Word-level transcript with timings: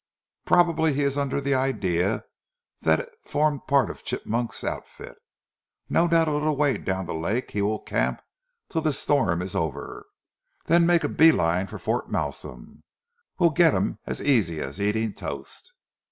Probably 0.45 0.93
he 0.93 1.03
is 1.03 1.15
under 1.15 1.39
the 1.39 1.53
idea 1.53 2.23
that 2.81 3.01
it 3.01 3.09
formed 3.23 3.67
part 3.67 3.91
of 3.91 4.03
Chigmok's 4.03 4.63
outfit. 4.63 5.15
No 5.89 6.07
doubt 6.07 6.27
a 6.27 6.31
little 6.31 6.55
way 6.57 6.79
down 6.79 7.05
the 7.05 7.13
lake 7.13 7.51
he 7.51 7.61
will 7.61 7.77
camp 7.77 8.19
till 8.67 8.81
the 8.81 8.93
storm 8.93 9.43
is 9.43 9.53
over, 9.55 10.07
then 10.65 10.87
make 10.87 11.03
a 11.03 11.07
bee 11.07 11.31
line 11.31 11.67
for 11.67 11.77
Fort 11.77 12.09
Malsun 12.09 12.81
we'll 13.37 13.51
get 13.51 13.75
him 13.75 13.99
as 14.07 14.23
easy 14.23 14.59
as 14.59 14.81
eating 14.81 15.13
toast." 15.13 15.71